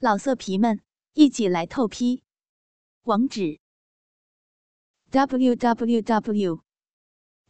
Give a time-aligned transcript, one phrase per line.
[0.00, 0.80] 老色皮们，
[1.14, 2.22] 一起来透批！
[3.02, 3.58] 网址
[5.10, 6.62] ：w w w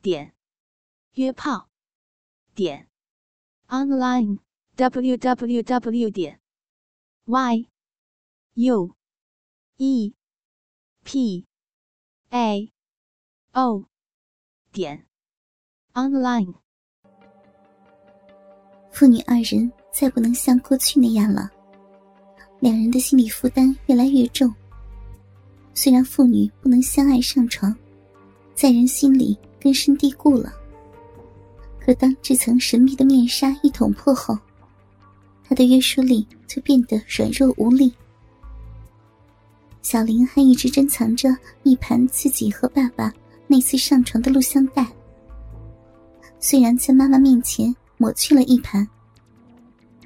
[0.01, 0.35] 点
[1.13, 1.69] 约炮
[2.55, 2.89] 点
[3.67, 4.39] online
[4.77, 6.41] w w w 点
[7.27, 7.69] y
[8.55, 8.97] u
[9.77, 10.15] e
[11.05, 11.47] p
[12.31, 12.73] a
[13.53, 13.85] o
[14.73, 15.07] 点
[15.93, 16.55] online。
[18.91, 21.58] 父女二人再不能像过去那样了。
[22.61, 24.53] 两人的心理负担越来越重。
[25.75, 27.75] 虽然父女不能相爱上床，
[28.55, 30.53] 在人心里根深蒂固了。
[31.79, 34.37] 可当这层神秘的面纱一捅破后，
[35.45, 37.93] 他的约束力就变得软弱无力。
[39.81, 43.11] 小林还一直珍藏着一盘自己和爸爸
[43.47, 44.87] 那次上床的录像带，
[46.41, 48.87] 虽然在妈妈面前抹去了一盘。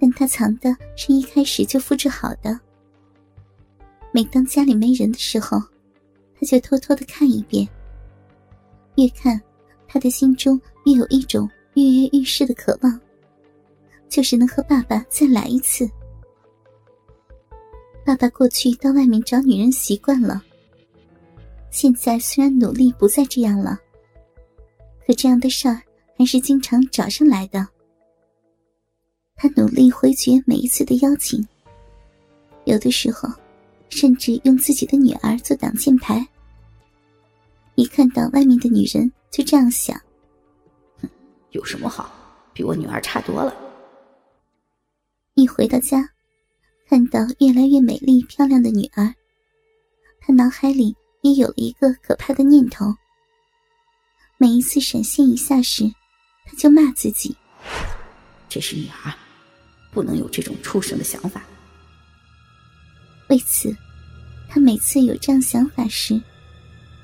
[0.03, 2.59] 但他藏的是一开始就复制好的。
[4.11, 5.63] 每当家里没人的时候，
[6.35, 7.69] 他就偷偷的看一遍。
[8.97, 9.41] 越看，
[9.87, 13.01] 他的心中越有一种跃跃欲试的渴望，
[14.09, 15.89] 就是能和爸爸再来一次。
[18.05, 20.43] 爸爸过去到外面找女人习惯了，
[21.71, 23.79] 现在虽然努力不再这样了，
[25.07, 25.81] 可这样的事儿
[26.19, 27.65] 还是经常找上来的。
[29.37, 31.47] 他努力回绝每一次的邀请，
[32.65, 33.29] 有的时候，
[33.89, 36.27] 甚至用自己的女儿做挡箭牌。
[37.75, 39.99] 一看到外面的女人，就这样想：
[41.01, 41.09] 哼，
[41.51, 42.13] 有什么好？
[42.53, 43.57] 比我女儿差多了。
[45.35, 46.07] 一回到家，
[46.87, 49.15] 看到越来越美丽漂亮的女儿，
[50.21, 52.95] 他脑海里也有了一个可怕的念头。
[54.37, 55.91] 每一次闪现一下时，
[56.45, 57.35] 他就骂自己
[58.53, 59.13] ：“这是女儿。”
[59.95, 61.43] 不能有这种畜生的想法。
[63.29, 63.77] 为此，
[64.49, 66.19] 他每次有这样想法时，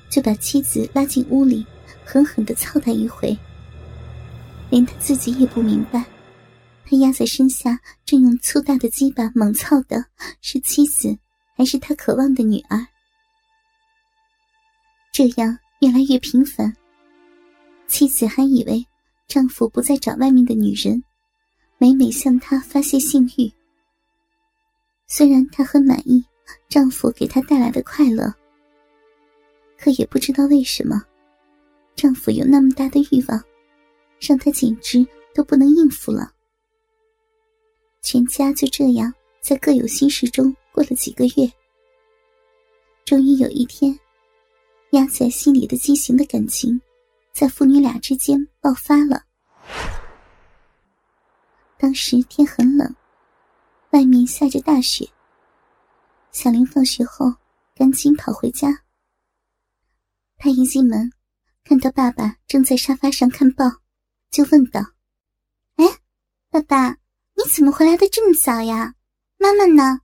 [0.09, 1.63] 就把妻子拉进屋里，
[2.03, 3.37] 狠狠的操他一回。
[4.71, 6.03] 连他自己也不明白，
[6.83, 10.03] 他压在身下正用粗大的鸡巴猛操的
[10.41, 11.15] 是妻子，
[11.55, 12.87] 还是他渴望的女儿。
[15.11, 16.75] 这样越来越频繁，
[17.87, 18.83] 妻子还以为
[19.27, 21.03] 丈夫不再找外面的女人。
[21.81, 23.49] 每每向她发泄性欲，
[25.07, 26.21] 虽然她很满意
[26.67, 28.35] 丈夫给她带来的快乐，
[29.77, 31.01] 可也不知道为什么，
[31.95, 33.41] 丈夫有那么大的欲望，
[34.19, 36.33] 让她简直都不能应付了。
[38.01, 41.49] 全家就这样在各有心事中过了几个月，
[43.05, 43.97] 终于有一天，
[44.91, 46.77] 压在心里的畸形的感情，
[47.31, 49.23] 在父女俩之间爆发了。
[51.81, 52.93] 当时天很冷，
[53.91, 55.09] 外面下着大雪。
[56.29, 57.33] 小林放学后
[57.73, 58.83] 赶紧跑回家。
[60.35, 61.09] 他一进门，
[61.63, 63.63] 看到爸爸正在沙发上看报，
[64.29, 64.81] 就问道
[65.77, 65.85] ：“哎，
[66.49, 66.89] 爸爸，
[67.35, 68.95] 你怎么回来的这么早呀？
[69.37, 70.01] 妈妈呢？”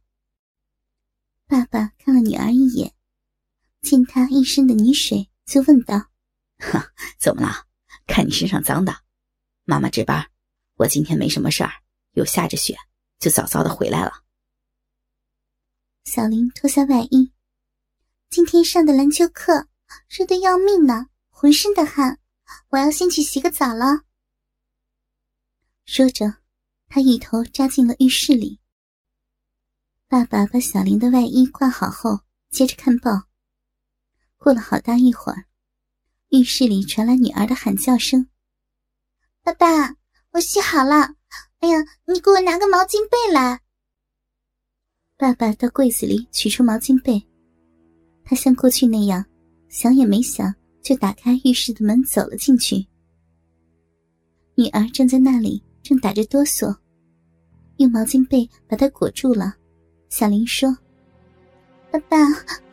[1.45, 2.93] 爸爸看了女儿一眼，
[3.81, 6.09] 见她一身的泥水，就问道
[6.57, 7.65] ：“哈， 怎么了？
[8.07, 8.95] 看你身上脏的，
[9.65, 10.25] 妈妈这边。”
[10.77, 11.71] 我今天没什么事儿，
[12.13, 12.75] 又下着雪，
[13.17, 14.11] 就早早的回来了。
[16.03, 17.31] 小林脱下外衣，
[18.29, 19.69] 今天上的篮球课
[20.09, 22.19] 热得要命呢，浑身的汗，
[22.69, 24.03] 我要先去洗个澡了。
[25.85, 26.39] 说着，
[26.87, 28.59] 他一头扎进了浴室里。
[30.09, 32.19] 爸爸把小林的外衣挂好后，
[32.49, 33.29] 接着看报。
[34.35, 35.45] 过了好大一会儿，
[36.29, 38.29] 浴室里传来女儿的喊叫声
[39.41, 39.95] ：“爸爸！”
[40.35, 41.15] 我洗好了，
[41.61, 43.57] 哎呀，你给我拿个毛巾被来。
[45.15, 47.25] 爸爸到柜子里取出毛巾被，
[48.25, 49.23] 他像过去那样，
[49.69, 50.53] 想也没想
[50.83, 52.85] 就打开浴室的门走了进去。
[54.55, 56.75] 女儿站在那里，正打着哆嗦，
[57.77, 59.55] 用毛巾被把她裹住了。
[60.09, 60.69] 小林说
[61.89, 62.17] ：“爸爸，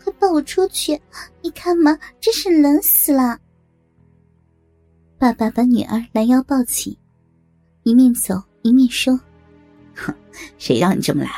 [0.02, 1.00] 快抱我出去！
[1.40, 3.38] 你看嘛，真是冷死了。”
[5.16, 6.98] 爸爸把女儿拦腰抱起。
[7.84, 9.18] 一面走一面说
[9.94, 10.14] ：“哼，
[10.58, 11.32] 谁让你这么懒，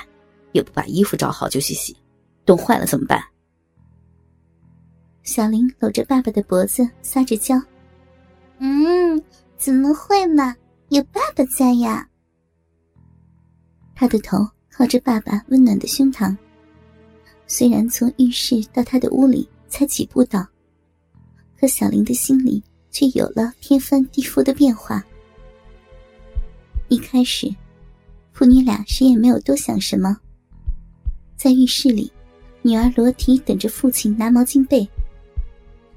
[0.52, 1.96] 也不把衣服找好就去洗，
[2.44, 3.22] 冻坏了怎么办？”
[5.22, 7.60] 小林搂着爸爸的脖子撒着娇
[8.60, 9.22] ：“嗯，
[9.56, 10.54] 怎么会嘛，
[10.90, 12.06] 有爸爸在呀。”
[13.96, 16.36] 他的头靠着爸爸温暖的胸膛，
[17.46, 20.46] 虽然从浴室到他的屋里才几步道，
[21.58, 25.02] 可小林的心里却有了天翻地覆的变化。
[26.88, 27.52] 一开始，
[28.32, 30.16] 父女俩谁也没有多想什么。
[31.36, 32.12] 在浴室里，
[32.62, 34.88] 女儿裸体等着父亲拿毛巾被，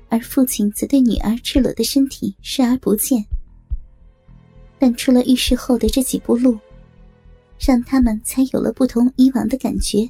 [0.09, 3.23] 而父亲则对女儿赤裸的身体视而不见。
[4.79, 6.57] 但出了浴室后的这几步路，
[7.59, 10.07] 让他们才有了不同以往的感觉。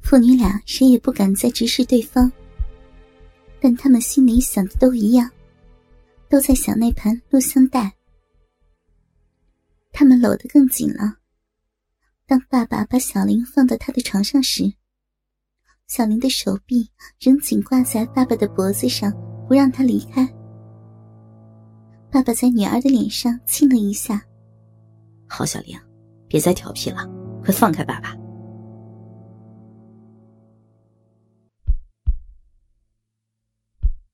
[0.00, 2.30] 父女俩谁也不敢再直视对方，
[3.60, 5.30] 但他们心里想的都一样，
[6.30, 7.92] 都在想那盘录像带。
[9.98, 11.16] 他们搂得更紧了。
[12.24, 14.72] 当爸爸把小林放到他的床上时，
[15.88, 19.10] 小林的手臂仍紧挂在爸爸的脖子上，
[19.48, 20.24] 不让他离开。
[22.12, 24.24] 爸爸在女儿的脸上亲了一下。
[25.28, 25.76] 好，小林，
[26.28, 27.04] 别再调皮了，
[27.42, 28.16] 快放开爸爸。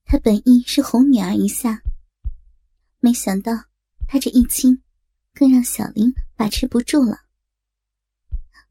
[0.03, 1.79] 他本意是哄女儿一下，
[3.01, 3.51] 没想到
[4.07, 4.81] 他这一亲，
[5.35, 7.19] 更让小玲把持不住了。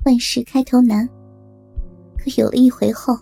[0.05, 1.07] 万事开头难，
[2.19, 3.15] 可有了一回后，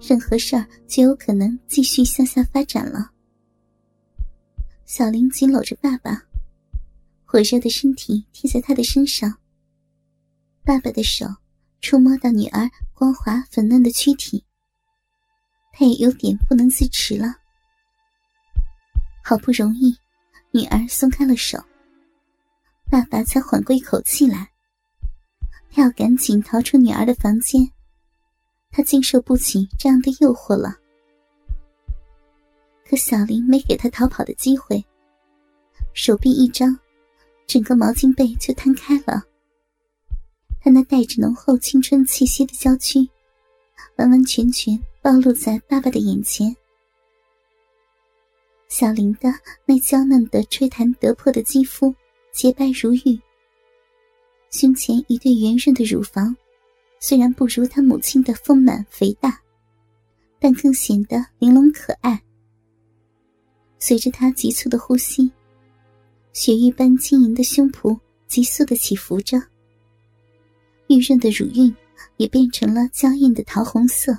[0.00, 3.10] 任何事儿就有可能继续向下发展了。
[4.84, 6.22] 小林紧搂着爸爸，
[7.24, 9.34] 火热的身体贴在他的身上。
[10.62, 11.26] 爸爸的手
[11.80, 14.44] 触摸到女儿光滑粉嫩的躯体，
[15.72, 17.36] 他也有点不能自持了。
[19.22, 19.96] 好不容易，
[20.50, 21.62] 女儿松开了手，
[22.90, 24.50] 爸爸才缓过一口气来。
[25.70, 27.70] 他要赶紧逃出女儿的房间，
[28.72, 30.76] 他经受不起这样的诱惑了。
[32.84, 34.84] 可小林没给他逃跑的机会，
[35.94, 36.76] 手臂一张，
[37.46, 39.22] 整个毛巾被就摊开了。
[40.60, 43.08] 他那带着浓厚青春气息的娇躯，
[43.96, 46.54] 完完全全暴露在爸爸的眼前。
[48.68, 49.32] 小林的
[49.64, 51.94] 那娇嫩的吹弹得破的肌肤，
[52.32, 53.18] 洁白如玉。
[54.50, 56.36] 胸前一对圆润的乳房，
[56.98, 59.40] 虽然不如他母亲的丰满肥大，
[60.38, 62.20] 但更显得玲珑可爱。
[63.78, 65.30] 随着他急促的呼吸，
[66.32, 69.40] 雪玉般晶莹的胸脯急速的起伏着，
[70.88, 71.74] 玉润的乳晕
[72.16, 74.16] 也变成了娇艳的桃红色。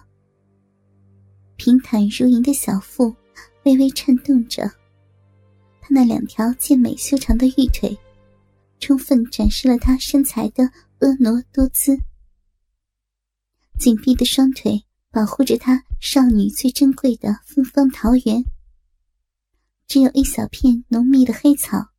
[1.57, 3.13] 平坦如银的小腹
[3.65, 4.71] 微微颤动着，
[5.81, 7.97] 他那两条健美修长的玉腿，
[8.79, 10.63] 充分展示了他身材的
[10.99, 11.97] 婀娜多姿。
[13.79, 18.43] 紧闭的双腿保护着他少女最珍贵的芬芳桃源。
[19.87, 21.89] 只有一小片浓密的黑草，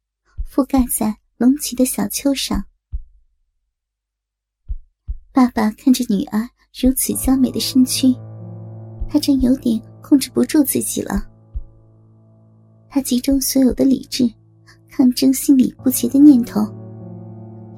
[0.48, 2.64] 覆盖在隆起的小丘上。
[5.32, 6.48] 爸爸看着女儿
[6.80, 8.14] 如此娇美的身躯，
[9.10, 11.28] 他真有点控制不住自己了。
[12.94, 14.30] 他集中所有的理智，
[14.90, 16.60] 抗争心里不洁的念头，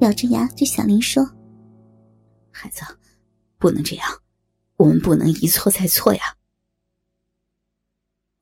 [0.01, 1.25] 咬着牙对小林说
[2.51, 2.81] ：“孩子，
[3.57, 4.05] 不能这样，
[4.75, 6.35] 我们不能一错再错呀。”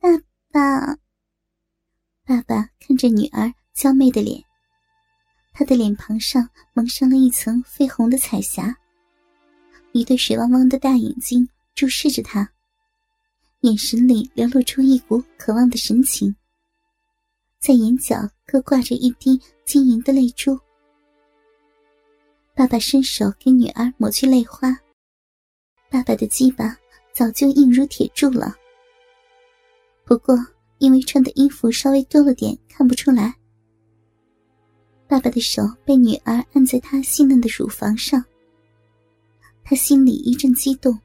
[0.02, 0.10] 爸
[0.52, 0.98] 爸。
[2.26, 4.44] 爸爸看着女儿娇媚的脸，
[5.54, 8.76] 他的脸庞上蒙上了一层绯红的彩霞，
[9.92, 12.52] 一对水汪汪的大眼睛注视着他，
[13.60, 16.36] 眼神里流露出一股渴望的神情，
[17.64, 20.60] 在眼角各挂着一滴晶莹的泪珠。
[22.54, 24.78] 爸爸伸手给女儿抹去泪花，
[25.90, 26.78] 爸爸的鸡巴
[27.14, 28.54] 早就硬如铁柱了，
[30.04, 30.36] 不过。
[30.80, 33.34] 因为穿的衣服稍微多了点，看不出来。
[35.08, 38.22] 爸爸的手被女儿按在他细嫩的乳房上，
[39.64, 41.00] 他心里一阵激动，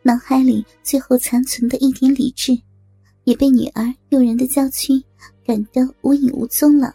[0.00, 2.58] 脑海里最后残存的一点理智，
[3.24, 4.94] 也被女儿诱人的娇躯
[5.44, 6.94] 赶得无影无踪了。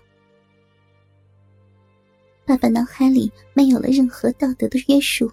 [2.45, 5.31] 爸爸脑海里没有了任何道德的约束，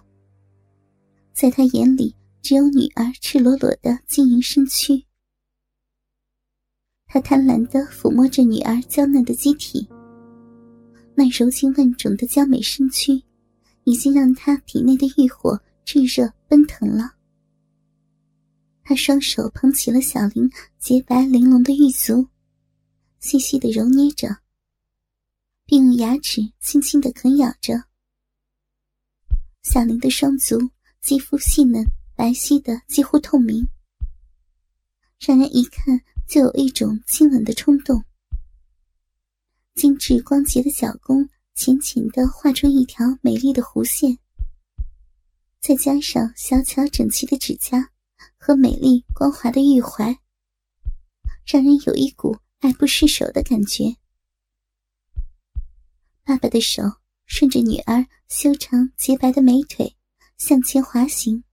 [1.33, 5.01] 在他眼里只有女儿赤裸裸的晶莹身躯。
[7.07, 9.87] 他贪婪的抚摸着女儿娇嫩的机体，
[11.13, 13.23] 那柔情万种的娇美身躯，
[13.85, 17.13] 已经让他体内的欲火炙热奔腾了。
[18.83, 22.27] 他双手捧起了小玲洁白玲珑的玉足，
[23.25, 24.37] 细细的揉捏着，
[25.65, 27.73] 并用牙齿轻轻的啃咬着。
[29.63, 30.69] 小玲的双足
[31.01, 31.83] 肌肤细嫩，
[32.15, 33.67] 白皙的几乎透明，
[35.19, 35.99] 让人一看。
[36.27, 38.03] 就有一种亲吻的冲动。
[39.75, 44.17] 精致光洁的脚弓浅浅的画出一条美丽的弧线，
[45.61, 47.91] 再加上小巧整齐的指甲
[48.37, 50.19] 和美丽光滑的玉怀，
[51.45, 53.95] 让人有一股爱不释手的感觉。
[56.23, 56.81] 爸爸的手
[57.27, 59.95] 顺着女儿修长洁白的美腿
[60.39, 61.43] 向前滑行，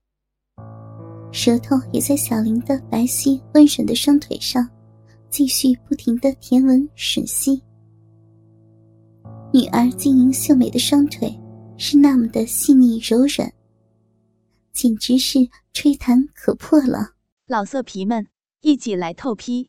[1.31, 4.67] 舌头也在小林的白皙温顺的双腿上
[5.29, 7.63] 继续不停的舔吻吮吸。
[9.53, 11.39] 女儿晶莹秀美的双腿
[11.77, 13.53] 是那么的细腻柔软，
[14.73, 15.41] 简直是
[15.75, 17.17] 吹弹可破了。
[17.47, 18.27] 老色皮们，
[18.63, 19.69] 一起来透批！